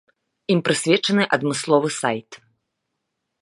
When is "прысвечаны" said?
0.69-1.27